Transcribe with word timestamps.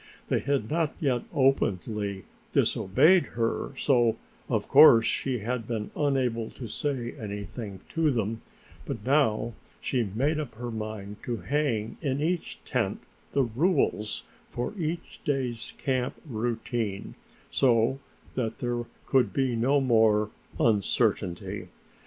They 0.29 0.39
had 0.39 0.71
not 0.71 0.95
yet 0.99 1.25
openly 1.31 2.23
disobeyed 2.53 3.25
her, 3.37 3.71
so 3.77 4.17
of 4.49 4.67
course 4.67 5.05
she 5.05 5.37
had 5.37 5.67
been 5.67 5.91
unable 5.95 6.49
to 6.49 6.67
say 6.67 7.11
anything 7.13 7.81
to 7.89 8.09
them, 8.09 8.41
but 8.87 9.05
now 9.05 9.53
she 9.79 10.01
made 10.03 10.39
up 10.39 10.55
her 10.55 10.71
mind 10.71 11.17
to 11.25 11.37
hang 11.37 11.97
in 12.01 12.19
each 12.19 12.57
tent 12.65 13.01
the 13.33 13.43
rules 13.43 14.23
for 14.49 14.73
each 14.75 15.23
day's 15.23 15.75
camp 15.77 16.15
routine 16.27 17.13
so 17.51 17.99
that 18.33 18.57
there 18.57 18.85
could 19.05 19.31
be 19.31 19.55
no 19.55 19.79
more 19.79 20.31
uncertainty. 20.59 21.67